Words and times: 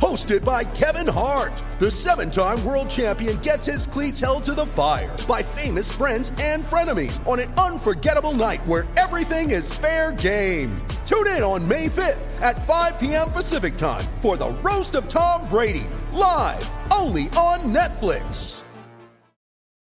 Hosted 0.00 0.42
by 0.42 0.64
Kevin 0.64 1.06
Hart, 1.06 1.62
the 1.78 1.90
seven 1.90 2.30
time 2.30 2.64
world 2.64 2.88
champion 2.88 3.36
gets 3.38 3.66
his 3.66 3.86
cleats 3.86 4.18
held 4.18 4.44
to 4.44 4.54
the 4.54 4.64
fire 4.64 5.14
by 5.28 5.42
famous 5.42 5.92
friends 5.92 6.32
and 6.40 6.64
frenemies 6.64 7.24
on 7.28 7.38
an 7.38 7.52
unforgettable 7.58 8.32
night 8.32 8.66
where 8.66 8.88
everything 8.96 9.50
is 9.50 9.74
fair 9.74 10.12
game. 10.12 10.74
Tune 11.04 11.26
in 11.26 11.42
on 11.42 11.68
May 11.68 11.88
5th 11.88 12.40
at 12.40 12.66
5 12.66 12.98
p.m. 12.98 13.30
Pacific 13.30 13.76
time 13.76 14.02
for 14.22 14.38
the 14.38 14.48
Roast 14.62 14.94
of 14.94 15.06
Tom 15.10 15.46
Brady, 15.50 15.86
live 16.14 16.66
only 16.90 17.24
on 17.36 17.58
Netflix. 17.60 18.62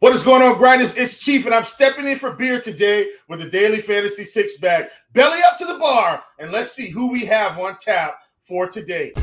What 0.00 0.12
is 0.12 0.22
going 0.22 0.42
on, 0.42 0.58
grinders? 0.58 0.94
It's 0.94 1.16
Chief, 1.16 1.46
and 1.46 1.54
I'm 1.54 1.64
stepping 1.64 2.06
in 2.06 2.18
for 2.18 2.32
beer 2.32 2.60
today 2.60 3.08
with 3.30 3.40
the 3.40 3.48
Daily 3.48 3.80
Fantasy 3.80 4.24
Six 4.24 4.58
Bag. 4.58 4.88
Belly 5.14 5.40
up 5.46 5.56
to 5.56 5.64
the 5.64 5.78
bar, 5.78 6.22
and 6.38 6.52
let's 6.52 6.72
see 6.72 6.90
who 6.90 7.10
we 7.10 7.24
have 7.24 7.58
on 7.58 7.78
tap 7.80 8.16
for 8.42 8.66
today. 8.66 9.14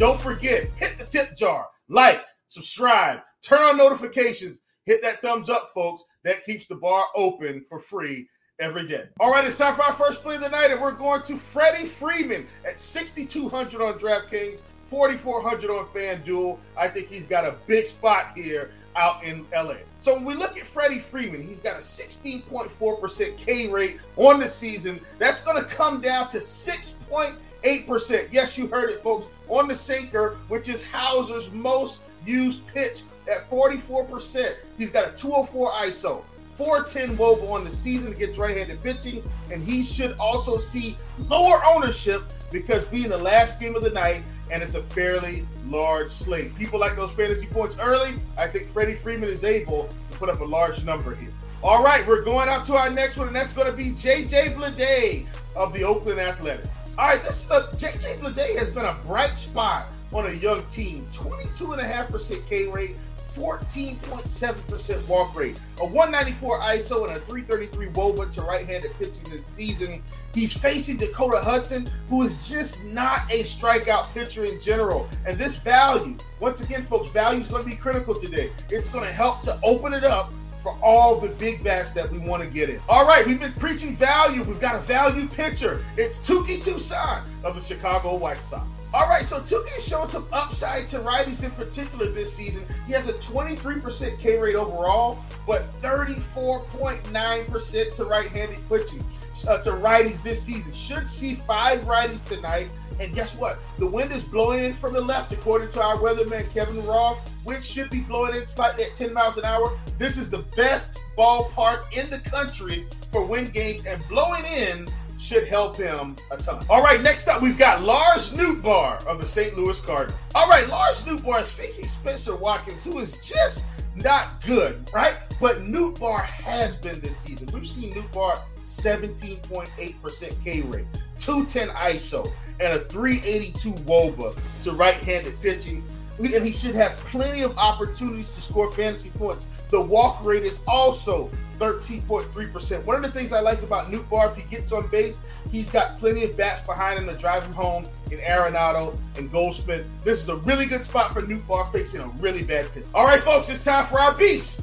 Don't 0.00 0.18
forget, 0.18 0.74
hit 0.76 0.96
the 0.96 1.04
tip 1.04 1.36
jar, 1.36 1.68
like, 1.90 2.24
subscribe, 2.48 3.20
turn 3.42 3.60
on 3.60 3.76
notifications, 3.76 4.62
hit 4.86 5.02
that 5.02 5.20
thumbs 5.20 5.50
up, 5.50 5.68
folks. 5.74 6.02
That 6.24 6.42
keeps 6.46 6.66
the 6.66 6.76
bar 6.76 7.04
open 7.14 7.62
for 7.68 7.78
free 7.78 8.26
every 8.60 8.88
day. 8.88 9.04
All 9.20 9.30
right, 9.30 9.44
it's 9.44 9.58
time 9.58 9.74
for 9.74 9.82
our 9.82 9.92
first 9.92 10.22
play 10.22 10.36
of 10.36 10.40
the 10.40 10.48
night, 10.48 10.70
and 10.70 10.80
we're 10.80 10.92
going 10.92 11.22
to 11.24 11.36
Freddie 11.36 11.84
Freeman 11.84 12.46
at 12.66 12.80
6,200 12.80 13.82
on 13.82 13.98
DraftKings. 13.98 14.60
4,400 14.84 15.70
on 15.70 15.84
FanDuel. 15.84 16.58
I 16.78 16.88
think 16.88 17.08
he's 17.08 17.26
got 17.26 17.44
a 17.44 17.56
big 17.66 17.84
spot 17.84 18.32
here 18.34 18.70
out 18.96 19.22
in 19.22 19.46
LA. 19.54 19.76
So 20.00 20.14
when 20.14 20.24
we 20.24 20.34
look 20.34 20.56
at 20.56 20.66
Freddie 20.66 20.98
Freeman, 20.98 21.42
he's 21.42 21.60
got 21.60 21.76
a 21.76 21.80
16.4% 21.80 23.36
K 23.36 23.68
rate 23.68 23.98
on 24.16 24.40
the 24.40 24.48
season. 24.48 24.98
That's 25.18 25.44
going 25.44 25.62
to 25.62 25.68
come 25.68 26.00
down 26.00 26.30
to 26.30 26.38
6.8%. 26.38 27.36
Yes, 27.62 28.56
you 28.56 28.66
heard 28.66 28.90
it, 28.90 29.00
folks, 29.00 29.26
on 29.48 29.68
the 29.68 29.76
sinker, 29.76 30.36
which 30.48 30.68
is 30.68 30.84
Houser's 30.84 31.52
most 31.52 32.00
used 32.24 32.66
pitch 32.68 33.02
at 33.30 33.48
44%. 33.50 34.54
He's 34.78 34.90
got 34.90 35.08
a 35.08 35.16
204 35.16 35.72
ISO. 35.72 36.22
410 36.50 37.16
Woba 37.16 37.50
on 37.50 37.64
the 37.64 37.70
season 37.70 38.12
against 38.12 38.38
right-handed 38.38 38.82
pitching, 38.82 39.22
and 39.50 39.64
he 39.64 39.82
should 39.82 40.12
also 40.18 40.58
see 40.58 40.96
lower 41.28 41.64
ownership 41.64 42.30
because 42.52 42.84
being 42.88 43.08
the 43.08 43.16
last 43.16 43.58
game 43.58 43.74
of 43.74 43.82
the 43.82 43.90
night, 43.90 44.22
and 44.50 44.62
it's 44.62 44.74
a 44.74 44.82
fairly 44.82 45.46
large 45.66 46.10
slate. 46.10 46.54
People 46.56 46.78
like 46.78 46.96
those 46.96 47.12
fantasy 47.12 47.46
points 47.46 47.78
early. 47.78 48.16
I 48.36 48.46
think 48.46 48.68
Freddie 48.68 48.94
Freeman 48.94 49.30
is 49.30 49.42
able 49.42 49.84
to 49.84 50.18
put 50.18 50.28
up 50.28 50.40
a 50.40 50.44
large 50.44 50.84
number 50.84 51.14
here. 51.14 51.30
All 51.62 51.82
right, 51.82 52.06
we're 52.06 52.22
going 52.22 52.48
out 52.48 52.66
to 52.66 52.74
our 52.74 52.90
next 52.90 53.16
one, 53.16 53.28
and 53.28 53.36
that's 53.36 53.54
going 53.54 53.70
to 53.70 53.76
be 53.76 53.92
JJ 53.92 54.54
Bleday 54.54 55.26
of 55.56 55.72
the 55.72 55.84
Oakland 55.84 56.20
Athletics. 56.20 56.68
All 57.00 57.06
right, 57.06 57.22
this 57.22 57.44
is 57.44 57.50
a 57.50 57.62
JJ 57.78 58.18
Bleday 58.18 58.58
has 58.58 58.74
been 58.74 58.84
a 58.84 58.92
bright 59.06 59.38
spot 59.38 59.86
on 60.12 60.26
a 60.26 60.34
young 60.34 60.62
team. 60.64 61.06
22.5% 61.06 62.46
K 62.46 62.68
rate, 62.68 62.98
14.7% 63.16 65.06
walk 65.08 65.34
rate, 65.34 65.58
a 65.80 65.86
194 65.86 66.60
ISO, 66.60 67.08
and 67.08 67.16
a 67.16 67.20
333 67.20 67.86
WOBA 67.86 68.30
to 68.32 68.42
right-handed 68.42 68.92
pitching 68.98 69.24
this 69.30 69.46
season. 69.46 70.02
He's 70.34 70.52
facing 70.52 70.98
Dakota 70.98 71.38
Hudson, 71.38 71.90
who 72.10 72.24
is 72.24 72.46
just 72.46 72.84
not 72.84 73.22
a 73.32 73.44
strikeout 73.44 74.12
pitcher 74.12 74.44
in 74.44 74.60
general. 74.60 75.08
And 75.24 75.38
this 75.38 75.56
value, 75.56 76.18
once 76.38 76.60
again, 76.60 76.82
folks, 76.82 77.08
value 77.12 77.40
is 77.40 77.48
going 77.48 77.62
to 77.62 77.70
be 77.70 77.76
critical 77.76 78.14
today. 78.14 78.52
It's 78.68 78.90
going 78.90 79.06
to 79.06 79.12
help 79.12 79.40
to 79.44 79.58
open 79.62 79.94
it 79.94 80.04
up 80.04 80.34
for 80.62 80.76
all 80.82 81.18
the 81.18 81.28
big 81.28 81.62
bats 81.64 81.92
that 81.92 82.10
we 82.10 82.18
want 82.18 82.42
to 82.42 82.48
get 82.48 82.70
in. 82.70 82.80
All 82.88 83.06
right, 83.06 83.26
we've 83.26 83.40
been 83.40 83.52
preaching 83.54 83.94
value. 83.96 84.42
We've 84.42 84.60
got 84.60 84.74
a 84.74 84.80
value 84.80 85.26
pitcher. 85.26 85.84
It's 85.96 86.18
Touki 86.18 86.62
Toussaint 86.62 87.24
of 87.44 87.54
the 87.54 87.60
Chicago 87.60 88.16
White 88.16 88.38
Sox. 88.38 88.70
All 88.92 89.08
right, 89.08 89.24
so 89.24 89.38
Touki 89.40 89.78
is 89.78 89.86
showing 89.86 90.08
some 90.08 90.26
upside 90.32 90.88
to 90.88 90.98
righties 90.98 91.44
in 91.44 91.52
particular 91.52 92.08
this 92.08 92.34
season. 92.34 92.64
He 92.88 92.92
has 92.92 93.06
a 93.06 93.12
23% 93.12 94.18
K 94.18 94.36
rate 94.36 94.56
overall, 94.56 95.24
but 95.46 95.72
34.9% 95.74 97.94
to 97.94 98.04
right-handed 98.04 98.58
pitching. 98.68 99.04
Uh, 99.48 99.56
to 99.62 99.70
righties 99.70 100.22
this 100.22 100.42
season. 100.42 100.70
Should 100.72 101.08
see 101.08 101.34
five 101.34 101.80
righties 101.82 102.22
tonight. 102.26 102.70
And 103.00 103.14
guess 103.14 103.34
what? 103.34 103.58
The 103.78 103.86
wind 103.86 104.12
is 104.12 104.22
blowing 104.22 104.64
in 104.64 104.74
from 104.74 104.92
the 104.92 105.00
left, 105.00 105.32
according 105.32 105.70
to 105.70 105.82
our 105.82 105.96
weatherman 105.96 106.52
Kevin 106.52 106.84
Roth, 106.84 107.18
which 107.44 107.64
should 107.64 107.88
be 107.88 108.00
blowing 108.00 108.34
in 108.34 108.44
slightly 108.44 108.84
at 108.84 108.94
10 108.94 109.14
miles 109.14 109.38
an 109.38 109.46
hour. 109.46 109.78
This 109.96 110.18
is 110.18 110.28
the 110.28 110.44
best 110.56 111.00
ballpark 111.16 111.90
in 111.94 112.10
the 112.10 112.18
country 112.18 112.86
for 113.10 113.24
wind 113.24 113.54
games, 113.54 113.86
and 113.86 114.06
blowing 114.08 114.44
in 114.44 114.86
should 115.20 115.46
help 115.46 115.76
him 115.76 116.16
a 116.30 116.36
ton. 116.36 116.64
All 116.70 116.82
right, 116.82 117.00
next 117.02 117.28
up, 117.28 117.42
we've 117.42 117.58
got 117.58 117.82
Lars 117.82 118.32
Nootbaar 118.32 119.04
of 119.06 119.20
the 119.20 119.26
St. 119.26 119.56
Louis 119.56 119.78
Cardinals. 119.80 120.18
All 120.34 120.48
right, 120.48 120.66
Lars 120.66 121.02
Nootbaar 121.02 121.42
is 121.42 121.50
facing 121.50 121.86
Spenser 121.88 122.34
Watkins, 122.34 122.82
who 122.82 122.98
is 122.98 123.12
just 123.18 123.64
not 123.94 124.42
good, 124.44 124.88
right? 124.94 125.16
But 125.38 125.58
Nootbaar 125.60 126.22
has 126.22 126.74
been 126.76 127.00
this 127.00 127.18
season. 127.18 127.48
We've 127.52 127.68
seen 127.68 127.92
Nootbaar 127.92 128.40
17.8% 128.64 130.44
K 130.44 130.62
rate, 130.62 130.86
210 131.18 131.68
ISO, 131.68 132.32
and 132.58 132.72
a 132.72 132.84
382 132.86 133.72
WOBA 133.84 134.62
to 134.62 134.72
right-handed 134.72 135.40
pitching. 135.42 135.84
And 136.18 136.44
he 136.44 136.52
should 136.52 136.74
have 136.74 136.96
plenty 136.98 137.42
of 137.42 137.56
opportunities 137.56 138.30
to 138.34 138.40
score 138.40 138.70
fantasy 138.70 139.10
points. 139.10 139.46
The 139.70 139.80
walk 139.80 140.24
rate 140.24 140.42
is 140.42 140.60
also 140.66 141.30
13.3%. 141.60 142.84
One 142.86 142.96
of 142.96 143.02
the 143.02 143.10
things 143.10 143.32
I 143.32 143.40
like 143.40 143.62
about 143.62 143.92
Nootbaar, 143.92 144.30
if 144.30 144.36
he 144.36 144.50
gets 144.50 144.72
on 144.72 144.88
base, 144.88 145.18
he's 145.52 145.70
got 145.70 145.98
plenty 145.98 146.24
of 146.24 146.36
bats 146.36 146.66
behind 146.66 146.98
him 146.98 147.06
to 147.06 147.14
drive 147.14 147.44
him 147.44 147.52
home 147.52 147.84
in 148.10 148.18
Arenado 148.18 148.98
and 149.16 149.30
Goldschmidt. 149.30 149.84
This 150.02 150.22
is 150.22 150.28
a 150.30 150.36
really 150.36 150.64
good 150.64 150.86
spot 150.86 151.12
for 151.12 151.20
Nootbaar 151.20 151.70
facing 151.70 152.00
a 152.00 152.08
really 152.18 152.42
bad 152.42 152.66
pitch. 152.72 152.86
All 152.94 153.04
right, 153.04 153.20
folks, 153.20 153.50
it's 153.50 153.62
time 153.62 153.84
for 153.84 154.00
our 154.00 154.16
beast 154.16 154.62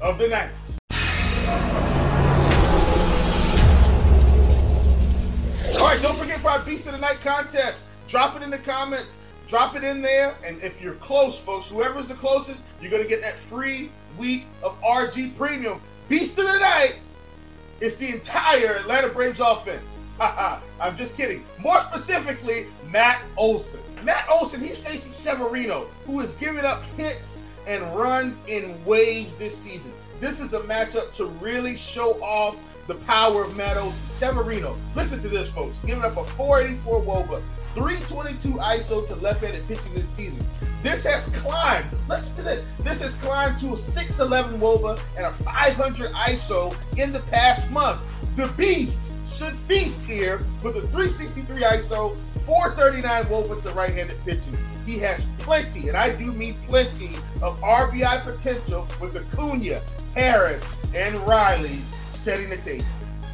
of 0.00 0.18
the 0.18 0.28
night. 0.28 0.50
All 5.78 5.86
right, 5.86 6.00
don't 6.02 6.16
forget 6.16 6.40
for 6.40 6.50
our 6.50 6.64
Beast 6.64 6.86
of 6.86 6.92
the 6.92 6.98
Night 6.98 7.20
contest. 7.22 7.84
Drop 8.08 8.36
it 8.36 8.42
in 8.42 8.50
the 8.50 8.58
comments. 8.58 9.16
Drop 9.48 9.76
it 9.76 9.84
in 9.84 10.02
there. 10.02 10.36
And 10.44 10.62
if 10.62 10.80
you're 10.80 10.94
close, 10.94 11.38
folks, 11.38 11.68
whoever's 11.68 12.06
the 12.06 12.14
closest, 12.14 12.62
you're 12.80 12.90
going 12.90 13.02
to 13.02 13.08
get 13.08 13.20
that 13.22 13.36
free 13.36 13.90
week 14.18 14.46
of 14.62 14.80
RG 14.82 15.36
Premium. 15.36 15.80
Beast 16.10 16.36
of 16.40 16.46
the 16.48 16.58
Night 16.58 16.96
is 17.80 17.96
the 17.96 18.08
entire 18.08 18.74
Atlanta 18.74 19.08
Braves 19.08 19.38
offense. 19.38 19.96
I'm 20.18 20.96
just 20.96 21.16
kidding. 21.16 21.44
More 21.60 21.78
specifically, 21.82 22.66
Matt 22.90 23.22
Olson. 23.36 23.78
Matt 24.02 24.26
Olson, 24.28 24.60
he's 24.60 24.76
facing 24.76 25.12
Severino, 25.12 25.86
who 26.06 26.18
is 26.18 26.32
giving 26.32 26.64
up 26.64 26.82
hits 26.96 27.42
and 27.68 27.96
runs 27.96 28.36
in 28.48 28.84
waves 28.84 29.30
this 29.38 29.56
season. 29.56 29.92
This 30.18 30.40
is 30.40 30.52
a 30.52 30.58
matchup 30.62 31.12
to 31.14 31.26
really 31.26 31.76
show 31.76 32.20
off 32.24 32.56
the 32.90 32.96
power 33.06 33.44
of 33.44 33.56
Mato 33.56 33.92
Severino. 34.08 34.76
Listen 34.96 35.20
to 35.20 35.28
this, 35.28 35.48
folks. 35.48 35.78
Giving 35.86 36.02
up 36.02 36.16
a 36.16 36.24
484 36.24 37.02
Woba, 37.02 37.40
322 37.74 38.58
ISO 38.58 39.06
to 39.06 39.14
left-handed 39.14 39.66
pitching 39.68 39.94
this 39.94 40.10
season. 40.10 40.44
This 40.82 41.04
has 41.04 41.28
climbed. 41.36 41.86
Listen 42.08 42.34
to 42.36 42.42
this. 42.42 42.64
This 42.80 43.00
has 43.00 43.14
climbed 43.16 43.60
to 43.60 43.74
a 43.74 43.76
611 43.76 44.60
Woba 44.60 45.00
and 45.16 45.24
a 45.24 45.30
500 45.30 46.10
ISO 46.10 46.74
in 46.98 47.12
the 47.12 47.20
past 47.20 47.70
month. 47.70 48.04
The 48.34 48.48
Beast 48.58 49.12
should 49.32 49.54
feast 49.54 50.04
here 50.04 50.44
with 50.64 50.74
a 50.74 50.80
363 50.80 51.62
ISO, 51.62 52.16
439 52.44 53.24
Woba 53.26 53.62
to 53.62 53.70
right-handed 53.70 54.18
pitching. 54.24 54.56
He 54.84 54.98
has 54.98 55.24
plenty, 55.38 55.86
and 55.86 55.96
I 55.96 56.12
do 56.12 56.32
mean 56.32 56.54
plenty, 56.66 57.14
of 57.40 57.60
RBI 57.60 58.24
potential 58.24 58.88
with 59.00 59.14
Acuna, 59.16 59.80
Harris, 60.16 60.64
and 60.92 61.16
Riley 61.20 61.78
setting 62.20 62.50
the 62.50 62.56
table. 62.58 62.84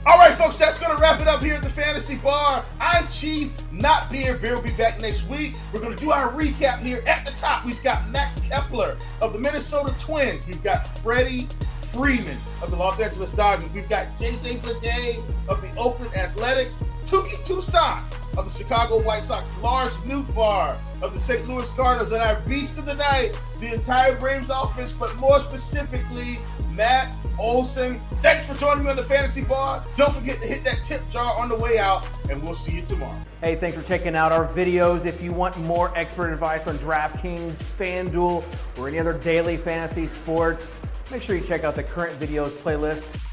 All 0.06 0.18
right, 0.18 0.32
folks, 0.32 0.56
that's 0.56 0.78
going 0.78 0.96
to 0.96 1.02
wrap 1.02 1.20
it 1.20 1.26
up 1.26 1.42
here 1.42 1.54
at 1.54 1.62
the 1.62 1.68
Fantasy 1.68 2.14
Bar. 2.14 2.64
I'm 2.80 3.08
Chief, 3.08 3.50
not 3.72 4.08
Beer. 4.08 4.36
Beer 4.36 4.54
will 4.54 4.62
be 4.62 4.70
back 4.70 5.00
next 5.00 5.28
week. 5.28 5.54
We're 5.72 5.80
going 5.80 5.96
to 5.96 6.00
do 6.00 6.12
our 6.12 6.30
recap 6.30 6.78
here. 6.78 7.02
At 7.08 7.24
the 7.24 7.32
top, 7.32 7.64
we've 7.64 7.82
got 7.82 8.08
Max 8.10 8.40
Kepler 8.42 8.96
of 9.20 9.32
the 9.32 9.40
Minnesota 9.40 9.92
Twins. 9.98 10.46
We've 10.46 10.62
got 10.62 10.86
Freddie 10.98 11.48
Freeman 11.92 12.38
of 12.62 12.70
the 12.70 12.76
Los 12.76 13.00
Angeles 13.00 13.32
Dodgers. 13.32 13.68
We've 13.72 13.88
got 13.88 14.06
JJ 14.18 14.60
Bleday 14.60 15.18
of 15.48 15.60
the 15.60 15.76
Oakland 15.76 16.14
Athletics. 16.16 16.74
Touki 17.06 17.44
Toussaint 17.44 18.38
of 18.38 18.44
the 18.44 18.56
Chicago 18.56 19.02
White 19.02 19.24
Sox. 19.24 19.46
Lars 19.60 19.92
Nootbaar 20.04 20.76
of 21.02 21.14
the 21.14 21.20
St. 21.20 21.48
Louis 21.48 21.68
Cardinals. 21.72 22.12
And 22.12 22.22
our 22.22 22.40
beast 22.42 22.78
of 22.78 22.86
the 22.86 22.94
night, 22.94 23.36
the 23.58 23.74
entire 23.74 24.14
Braves 24.14 24.50
offense, 24.50 24.92
but 24.92 25.16
more 25.16 25.40
specifically, 25.40 26.38
Matt 26.74 27.16
Olson. 27.38 27.98
Thanks 28.22 28.46
for 28.46 28.54
joining 28.54 28.84
me 28.84 28.90
on 28.90 28.96
the 28.96 29.04
Fantasy 29.04 29.42
Bar. 29.42 29.84
Don't 29.96 30.12
forget 30.12 30.40
to 30.40 30.46
hit 30.46 30.64
that 30.64 30.84
tip 30.84 31.08
jar 31.10 31.38
on 31.38 31.48
the 31.48 31.56
way 31.56 31.78
out, 31.78 32.08
and 32.30 32.42
we'll 32.42 32.54
see 32.54 32.76
you 32.76 32.82
tomorrow. 32.82 33.18
Hey, 33.40 33.54
thanks 33.56 33.76
for 33.76 33.82
checking 33.82 34.16
out 34.16 34.32
our 34.32 34.46
videos. 34.46 35.04
If 35.04 35.22
you 35.22 35.32
want 35.32 35.58
more 35.58 35.92
expert 35.96 36.32
advice 36.32 36.66
on 36.66 36.78
DraftKings, 36.78 37.62
FanDuel, 37.62 38.44
or 38.78 38.88
any 38.88 38.98
other 38.98 39.18
daily 39.18 39.56
fantasy 39.56 40.06
sports, 40.06 40.70
make 41.10 41.22
sure 41.22 41.36
you 41.36 41.44
check 41.44 41.64
out 41.64 41.74
the 41.74 41.82
current 41.82 42.18
videos 42.18 42.50
playlist 42.50 43.25